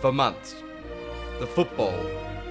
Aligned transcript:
For 0.00 0.12
months, 0.12 0.54
the 1.40 1.46
football 1.46 1.98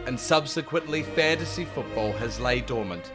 and 0.06 0.20
subsequently 0.20 1.04
fantasy 1.04 1.64
football 1.64 2.12
has 2.14 2.42
lay 2.42 2.60
dormant, 2.60 3.14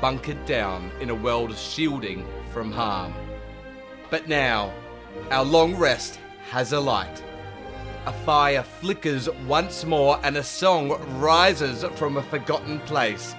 bunkered 0.00 0.44
down 0.46 0.90
in 1.00 1.10
a 1.10 1.14
world 1.14 1.56
shielding 1.56 2.26
from 2.52 2.72
harm. 2.72 3.14
But 4.10 4.26
now, 4.26 4.72
our 5.30 5.44
long 5.44 5.76
rest 5.76 6.18
has 6.50 6.72
a 6.72 6.80
light. 6.80 7.22
A 8.06 8.12
fire 8.12 8.64
flickers 8.64 9.28
once 9.46 9.84
more 9.84 10.18
and 10.24 10.36
a 10.36 10.42
song 10.42 10.90
rises 11.20 11.84
from 11.94 12.16
a 12.16 12.22
forgotten 12.22 12.80
place. 12.80 13.36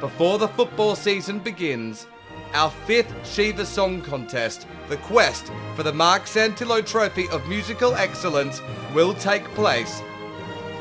Before 0.00 0.38
the 0.38 0.48
football 0.48 0.96
season 0.96 1.38
begins, 1.38 2.06
our 2.54 2.70
fifth 2.70 3.12
Shiva 3.26 3.64
Song 3.64 4.02
Contest, 4.02 4.66
the 4.88 4.96
quest 4.98 5.50
for 5.74 5.82
the 5.82 5.92
Mark 5.92 6.24
Santillo 6.24 6.84
Trophy 6.84 7.28
of 7.28 7.46
Musical 7.48 7.94
Excellence, 7.94 8.60
will 8.94 9.14
take 9.14 9.44
place. 9.54 10.02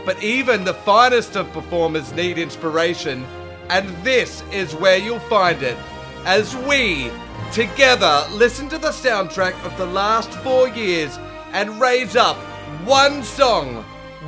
But 0.05 0.21
even 0.21 0.63
the 0.63 0.73
finest 0.73 1.35
of 1.35 1.51
performers 1.53 2.11
need 2.13 2.37
inspiration, 2.37 3.25
and 3.69 3.89
this 4.03 4.43
is 4.51 4.75
where 4.75 4.97
you'll 4.97 5.19
find 5.19 5.61
it. 5.63 5.77
As 6.25 6.55
we, 6.55 7.09
together, 7.51 8.25
listen 8.31 8.67
to 8.69 8.77
the 8.77 8.89
soundtrack 8.89 9.53
of 9.65 9.75
the 9.77 9.85
last 9.85 10.31
four 10.39 10.67
years 10.69 11.17
and 11.53 11.79
raise 11.79 12.15
up 12.15 12.37
one 12.85 13.23
song, 13.23 13.83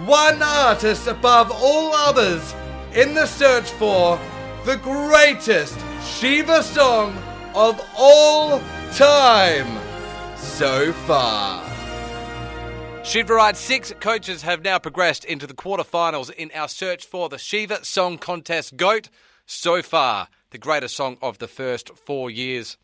one 0.05 0.41
artist 0.41 1.07
above 1.07 1.51
all 1.51 1.93
others 1.93 2.53
in 2.93 3.13
the 3.13 3.25
search 3.25 3.69
for 3.71 4.19
the 4.65 4.77
greatest 4.77 5.77
Shiva 6.03 6.63
song 6.63 7.17
of 7.55 7.79
all 7.97 8.59
time 8.93 9.79
so 10.37 10.91
far. 10.93 11.63
Shiva 13.03 13.33
Right, 13.33 13.57
six 13.57 13.93
coaches 13.99 14.43
have 14.43 14.63
now 14.63 14.79
progressed 14.79 15.25
into 15.25 15.45
the 15.45 15.53
quarterfinals 15.53 16.31
in 16.31 16.51
our 16.55 16.67
search 16.69 17.05
for 17.05 17.29
the 17.29 17.37
Shiva 17.37 17.83
Song 17.83 18.17
Contest 18.17 18.77
GOAT 18.77 19.09
so 19.45 19.81
far, 19.81 20.29
the 20.51 20.57
greatest 20.57 20.95
song 20.95 21.17
of 21.21 21.37
the 21.39 21.47
first 21.47 21.89
four 21.97 22.31
years. 22.31 22.77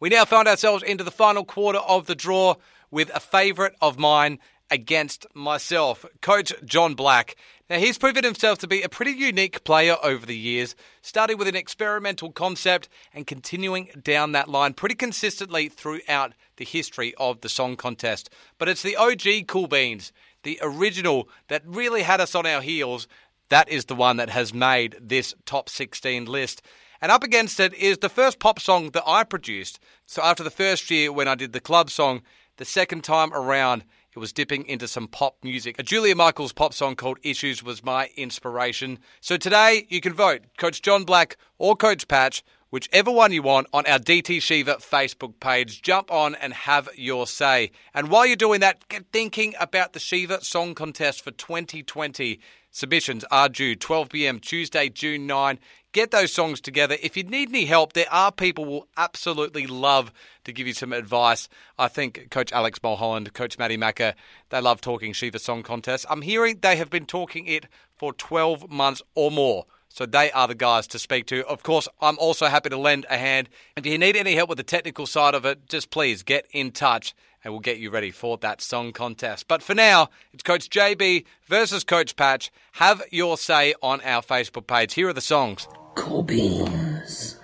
We 0.00 0.08
now 0.08 0.24
find 0.24 0.48
ourselves 0.48 0.82
into 0.82 1.04
the 1.04 1.10
final 1.10 1.44
quarter 1.44 1.78
of 1.78 2.06
the 2.06 2.14
draw 2.14 2.54
with 2.90 3.10
a 3.14 3.20
favourite 3.20 3.74
of 3.80 3.98
mine 3.98 4.38
against 4.70 5.26
myself, 5.34 6.04
Coach 6.20 6.52
John 6.64 6.94
Black. 6.94 7.36
Now, 7.68 7.78
he's 7.78 7.98
proven 7.98 8.24
himself 8.24 8.58
to 8.60 8.68
be 8.68 8.82
a 8.82 8.88
pretty 8.88 9.12
unique 9.12 9.64
player 9.64 9.96
over 10.02 10.24
the 10.24 10.36
years, 10.36 10.76
starting 11.02 11.36
with 11.36 11.48
an 11.48 11.56
experimental 11.56 12.30
concept 12.30 12.88
and 13.12 13.26
continuing 13.26 13.88
down 14.02 14.32
that 14.32 14.48
line 14.48 14.74
pretty 14.74 14.94
consistently 14.94 15.68
throughout 15.68 16.32
the 16.56 16.64
history 16.64 17.14
of 17.16 17.40
the 17.40 17.48
song 17.48 17.76
contest. 17.76 18.30
But 18.58 18.68
it's 18.68 18.82
the 18.82 18.96
OG 18.96 19.48
Cool 19.48 19.66
Beans, 19.66 20.12
the 20.42 20.58
original 20.62 21.28
that 21.48 21.62
really 21.66 22.02
had 22.02 22.20
us 22.20 22.34
on 22.34 22.46
our 22.46 22.62
heels. 22.62 23.08
That 23.48 23.68
is 23.68 23.86
the 23.86 23.94
one 23.94 24.16
that 24.16 24.30
has 24.30 24.54
made 24.54 24.96
this 25.00 25.34
top 25.44 25.68
16 25.68 26.26
list. 26.26 26.62
And 27.00 27.12
up 27.12 27.22
against 27.22 27.60
it 27.60 27.74
is 27.74 27.98
the 27.98 28.08
first 28.08 28.38
pop 28.38 28.60
song 28.60 28.90
that 28.90 29.04
I 29.06 29.24
produced. 29.24 29.80
So 30.06 30.22
after 30.22 30.42
the 30.42 30.50
first 30.50 30.90
year 30.90 31.12
when 31.12 31.28
I 31.28 31.34
did 31.34 31.52
the 31.52 31.60
club 31.60 31.90
song, 31.90 32.22
the 32.56 32.64
second 32.64 33.04
time 33.04 33.32
around, 33.34 33.84
it 34.16 34.18
was 34.18 34.32
dipping 34.32 34.64
into 34.66 34.88
some 34.88 35.08
pop 35.08 35.36
music. 35.42 35.78
A 35.78 35.82
Julia 35.82 36.16
Michaels 36.16 36.54
pop 36.54 36.72
song 36.72 36.96
called 36.96 37.18
Issues 37.22 37.62
was 37.62 37.84
my 37.84 38.08
inspiration. 38.16 38.98
So 39.20 39.36
today 39.36 39.86
you 39.90 40.00
can 40.00 40.14
vote 40.14 40.40
Coach 40.56 40.80
John 40.80 41.04
Black 41.04 41.36
or 41.58 41.76
Coach 41.76 42.08
Patch, 42.08 42.42
whichever 42.70 43.10
one 43.10 43.30
you 43.30 43.42
want, 43.42 43.66
on 43.74 43.84
our 43.84 43.98
DT 43.98 44.40
Shiva 44.40 44.76
Facebook 44.76 45.38
page. 45.38 45.82
Jump 45.82 46.10
on 46.10 46.34
and 46.34 46.54
have 46.54 46.88
your 46.96 47.26
say. 47.26 47.72
And 47.92 48.08
while 48.08 48.24
you're 48.24 48.36
doing 48.36 48.60
that, 48.60 48.88
get 48.88 49.04
thinking 49.12 49.52
about 49.60 49.92
the 49.92 50.00
Shiva 50.00 50.42
Song 50.42 50.74
Contest 50.74 51.22
for 51.22 51.30
2020. 51.32 52.40
Submissions 52.70 53.22
are 53.30 53.50
due 53.50 53.76
12 53.76 54.08
p.m. 54.08 54.40
Tuesday, 54.40 54.88
June 54.88 55.26
9. 55.26 55.58
Get 55.96 56.10
those 56.10 56.30
songs 56.30 56.60
together. 56.60 56.98
If 57.02 57.16
you 57.16 57.22
need 57.22 57.48
any 57.48 57.64
help, 57.64 57.94
there 57.94 58.12
are 58.12 58.30
people 58.30 58.66
who 58.66 58.70
will 58.70 58.88
absolutely 58.98 59.66
love 59.66 60.12
to 60.44 60.52
give 60.52 60.66
you 60.66 60.74
some 60.74 60.92
advice. 60.92 61.48
I 61.78 61.88
think 61.88 62.28
Coach 62.28 62.52
Alex 62.52 62.78
Mulholland, 62.82 63.32
Coach 63.32 63.56
Matty 63.58 63.78
Macker, 63.78 64.12
they 64.50 64.60
love 64.60 64.82
talking 64.82 65.14
Shiva 65.14 65.38
Song 65.38 65.62
Contest. 65.62 66.04
I'm 66.10 66.20
hearing 66.20 66.58
they 66.60 66.76
have 66.76 66.90
been 66.90 67.06
talking 67.06 67.46
it 67.46 67.64
for 67.96 68.12
12 68.12 68.70
months 68.70 69.00
or 69.14 69.30
more. 69.30 69.64
So 69.88 70.04
they 70.04 70.30
are 70.32 70.46
the 70.46 70.54
guys 70.54 70.86
to 70.88 70.98
speak 70.98 71.24
to. 71.28 71.46
Of 71.46 71.62
course, 71.62 71.88
I'm 72.02 72.18
also 72.18 72.44
happy 72.48 72.68
to 72.68 72.76
lend 72.76 73.06
a 73.08 73.16
hand. 73.16 73.48
If 73.74 73.86
you 73.86 73.96
need 73.96 74.16
any 74.16 74.34
help 74.34 74.50
with 74.50 74.58
the 74.58 74.64
technical 74.64 75.06
side 75.06 75.34
of 75.34 75.46
it, 75.46 75.66
just 75.66 75.88
please 75.88 76.22
get 76.22 76.46
in 76.50 76.72
touch 76.72 77.14
and 77.42 77.54
we'll 77.54 77.60
get 77.60 77.78
you 77.78 77.88
ready 77.88 78.10
for 78.10 78.36
that 78.36 78.60
song 78.60 78.92
contest. 78.92 79.48
But 79.48 79.62
for 79.62 79.74
now, 79.74 80.10
it's 80.34 80.42
Coach 80.42 80.68
JB 80.68 81.24
versus 81.46 81.84
Coach 81.84 82.16
Patch. 82.16 82.52
Have 82.72 83.02
your 83.10 83.38
say 83.38 83.72
on 83.82 84.02
our 84.02 84.20
Facebook 84.20 84.66
page. 84.66 84.92
Here 84.92 85.08
are 85.08 85.14
the 85.14 85.22
songs. 85.22 85.66
Cool 85.96 86.22
beans. 86.22 87.40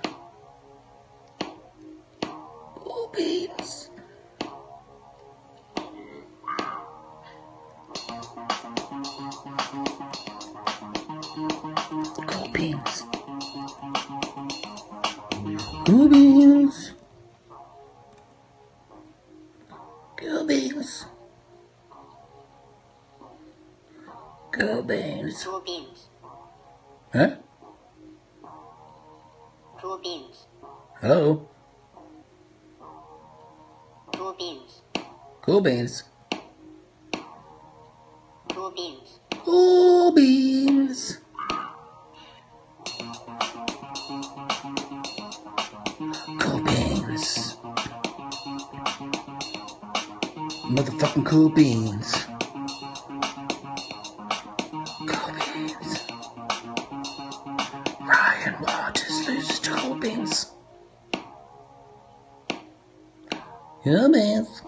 Cool 2.74 3.10
beans. 3.16 3.90
Cool 12.28 12.48
beans. 12.52 13.02
Cool 15.86 16.08
beans. 16.08 16.92
Cool 20.16 20.44
beans. 20.46 21.06
Cool 24.52 24.82
beans. 24.82 25.42
Two 25.42 25.62
beans. 25.64 26.08
Huh? 27.14 27.36
Two 29.82 29.98
beans. 30.00 30.47
Hello? 31.00 31.48
Two 34.12 34.32
beans. 34.38 34.82
Cool 35.41 35.60
beans. 35.60 36.04
Two 38.48 38.72
beans. 38.76 39.19
Cool 39.44 40.12
beans. 40.12 41.19
Cool 46.38 46.60
beans. 46.62 47.59
Motherfucking 50.70 51.26
cool 51.26 51.49
beans. 51.49 52.22
humans. 60.22 60.53
Humans. 63.84 64.62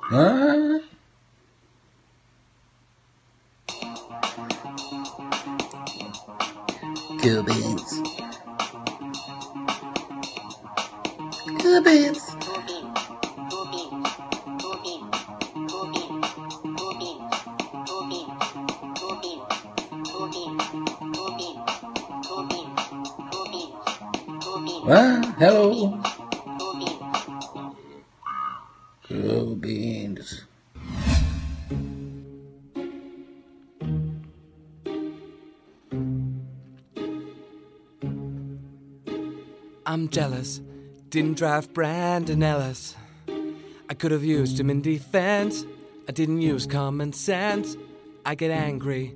Huh? 0.00 0.80
Cubans. 7.20 8.02
Cubans. 11.60 12.37
Beans. 24.88 25.26
Hello. 25.38 26.00
Beans. 29.60 30.44
I'm 39.84 40.08
jealous. 40.08 40.62
Didn't 41.10 41.36
draft 41.36 41.74
Brandon 41.74 42.42
Ellis. 42.42 42.96
I 43.90 43.94
could 43.94 44.10
have 44.10 44.24
used 44.24 44.58
him 44.58 44.70
in 44.70 44.80
defense. 44.80 45.66
I 46.08 46.12
didn't 46.12 46.40
use 46.40 46.64
common 46.64 47.12
sense. 47.12 47.76
I 48.24 48.34
get 48.34 48.50
angry. 48.50 49.14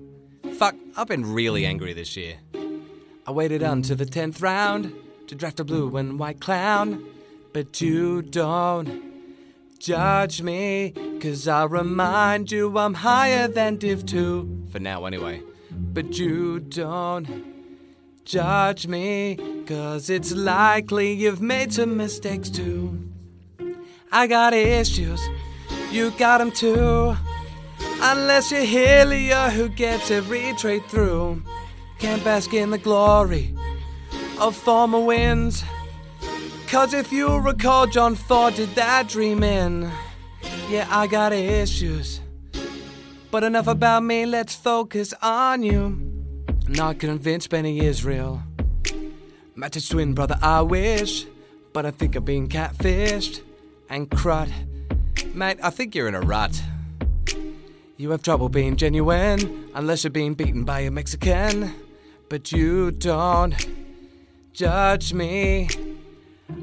Fuck, 0.59 0.75
I've 0.99 1.09
been 1.09 1.33
really 1.33 1.65
angry 1.65 1.95
this 1.95 2.15
year. 2.15 2.37
I 3.27 3.31
waited 3.31 3.63
until 3.63 3.97
the 3.97 4.05
10th 4.05 4.43
round 4.43 4.93
to 5.27 5.35
draft 5.35 5.61
a 5.61 5.65
blue 5.65 5.97
and 5.97 6.19
white 6.19 6.41
clown. 6.41 7.05
But 7.53 7.81
you 7.81 8.23
don't 8.23 9.03
judge 9.79 10.41
me, 10.41 10.95
cause 11.21 11.47
I'll 11.47 11.69
remind 11.69 12.51
you 12.51 12.79
I'm 12.79 12.95
higher 12.95 13.49
than 13.49 13.77
Div 13.77 14.07
2. 14.07 14.69
For 14.71 14.79
now, 14.79 15.05
anyway. 15.05 15.43
But 15.71 16.19
you 16.19 16.61
don't 16.61 17.29
judge 18.25 18.87
me, 18.87 19.37
cause 19.67 20.09
it's 20.09 20.33
likely 20.33 21.13
you've 21.13 21.43
made 21.43 21.73
some 21.73 21.97
mistakes 21.97 22.49
too. 22.49 23.09
I 24.11 24.27
got 24.27 24.55
issues, 24.55 25.21
You 25.91 26.11
got 26.13 26.41
'em 26.41 26.51
too. 26.51 27.17
Unless 28.01 28.51
you're 28.51 28.63
Helia 28.63 29.51
who 29.51 29.69
gets 29.69 30.11
every 30.11 30.55
trade 30.55 30.85
through. 30.87 31.43
Can't 31.99 32.25
bask 32.25 32.55
in 32.55 32.71
the 32.71 32.79
glory 32.79 33.55
of 34.43 34.57
former 34.57 34.99
wins. 34.99 35.63
Cause 36.67 36.95
if 36.95 37.13
you 37.13 37.39
recall, 37.39 37.87
John 37.87 38.17
Ford 38.17 38.55
did 38.55 38.75
that 38.75 39.09
dream 39.09 39.45
in. 39.45 39.89
Yeah, 40.69 40.89
I 40.91 41.07
got 41.07 41.33
issues. 41.33 42.21
But 43.31 43.45
enough 43.45 43.69
about 43.69 44.03
me, 44.03 44.27
let's 44.27 44.55
focus 44.55 45.15
on 45.23 45.63
you. 45.63 46.13
Not 46.69 46.99
convinced 46.99 47.51
Benny 47.51 47.81
Israel. 47.81 48.43
Match's 49.55 49.89
twin 49.89 50.13
brother, 50.13 50.37
I 50.43 50.63
wish. 50.63 51.25
But 51.73 51.87
I 51.87 51.93
think 51.93 52.17
I'm 52.17 52.25
being 52.25 52.49
catfished. 52.49 53.43
And 53.89 54.11
crud. 54.11 54.51
Mate, 55.35 55.59
I 55.63 55.71
think 55.71 55.95
you're 55.95 56.09
in 56.09 56.15
a 56.17 56.21
rut. 56.21 56.61
You 57.97 58.11
have 58.11 58.23
trouble 58.23 58.49
being 58.49 58.75
genuine 58.77 59.71
unless 59.75 60.03
you're 60.03 60.11
being 60.11 60.35
beaten 60.35 60.65
by 60.65 60.81
a 60.81 60.91
Mexican. 60.91 61.73
But 62.29 62.51
you 62.51 62.91
don't 62.91 63.55
judge 64.53 65.15
me. 65.15 65.69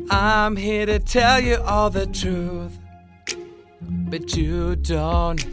I'm 0.09 0.55
here 0.55 0.85
to 0.85 0.99
tell 0.99 1.39
you 1.39 1.57
all 1.57 1.89
the 1.89 2.05
truth. 2.05 2.77
But 3.81 4.35
you 4.35 4.75
don't 4.75 5.43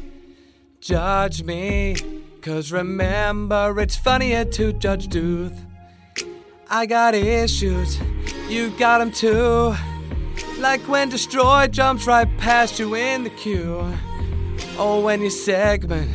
judge 0.81 1.43
me. 1.43 1.97
Cause 2.43 2.71
remember, 2.71 3.81
it's 3.81 3.97
funnier 3.97 4.45
to 4.45 4.73
judge 4.73 5.09
Duth. 5.09 5.59
I 6.71 6.87
got 6.87 7.15
issues, 7.15 7.99
you 8.49 8.71
got 8.79 9.01
'em 9.01 9.11
too. 9.11 9.75
Like 10.59 10.83
when 10.89 11.09
Destroy 11.09 11.67
jumps 11.69 12.07
right 12.07 12.29
past 12.39 12.79
you 12.79 12.95
in 12.95 13.25
the 13.25 13.31
queue. 13.31 13.85
Or 14.79 15.03
when 15.03 15.23
you 15.23 15.31
segment 15.31 16.11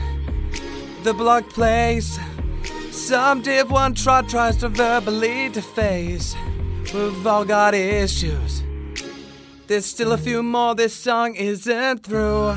the 1.03 1.13
block 1.13 1.49
plays. 1.49 2.19
Some 2.91 3.41
div 3.41 3.71
one 3.71 3.93
trot 3.95 4.27
tries 4.27 4.57
to 4.57 4.67
verbally 4.67 5.49
deface. 5.49 6.35
We've 6.93 7.25
all 7.25 7.45
got 7.45 7.73
issues. 7.73 8.63
There's 9.67 9.85
still 9.85 10.11
a 10.11 10.17
few 10.17 10.43
more, 10.43 10.75
this 10.75 10.93
song 10.93 11.35
isn't 11.35 12.03
through. 12.03 12.55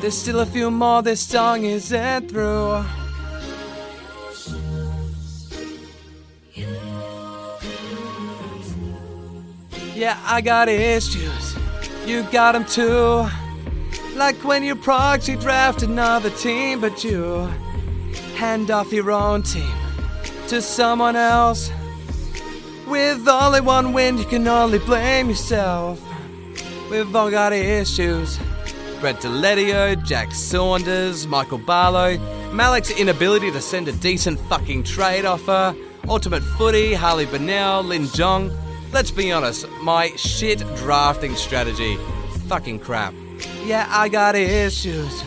There's 0.00 0.18
still 0.18 0.40
a 0.40 0.46
few 0.46 0.70
more, 0.70 1.02
this 1.02 1.20
song 1.20 1.64
isn't 1.64 2.30
through. 2.30 2.84
Yeah, 9.94 10.18
I 10.24 10.40
got 10.40 10.68
issues. 10.68 11.56
You 12.06 12.22
got 12.32 12.56
'em 12.56 12.64
too. 12.64 13.28
Like 14.14 14.44
when 14.44 14.62
you 14.62 14.76
proxy 14.76 15.36
draft 15.36 15.82
another 15.82 16.30
team, 16.30 16.80
but 16.80 17.02
you 17.02 17.48
hand 18.36 18.70
off 18.70 18.92
your 18.92 19.10
own 19.10 19.42
team 19.42 19.72
to 20.48 20.60
someone 20.60 21.16
else. 21.16 21.70
With 22.86 23.26
only 23.26 23.62
one 23.62 23.92
win, 23.94 24.18
you 24.18 24.24
can 24.24 24.46
only 24.46 24.78
blame 24.78 25.30
yourself. 25.30 26.00
We've 26.90 27.14
all 27.16 27.30
got 27.30 27.54
issues. 27.54 28.38
Brett 29.00 29.16
Deledio, 29.16 30.00
Jack 30.04 30.32
Saunders, 30.32 31.26
Michael 31.26 31.58
Barlow, 31.58 32.18
Malik's 32.52 32.90
inability 32.90 33.50
to 33.50 33.60
send 33.60 33.88
a 33.88 33.92
decent 33.92 34.38
fucking 34.40 34.84
trade 34.84 35.24
offer, 35.24 35.74
Ultimate 36.06 36.42
Footy, 36.42 36.92
Harley 36.92 37.26
Bennell, 37.26 37.82
Lin 37.82 38.06
Jong. 38.08 38.52
Let's 38.92 39.10
be 39.10 39.32
honest, 39.32 39.66
my 39.82 40.14
shit 40.16 40.58
drafting 40.76 41.34
strategy. 41.34 41.96
Fucking 42.46 42.80
crap. 42.80 43.14
Yeah, 43.64 43.86
I 43.90 44.08
got 44.08 44.34
issues. 44.34 45.22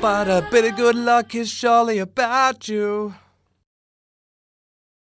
But 0.00 0.28
a 0.28 0.46
bit 0.50 0.64
of 0.64 0.76
good 0.76 0.94
luck 0.94 1.34
is 1.34 1.50
surely 1.50 1.98
about 1.98 2.68
you. 2.68 3.14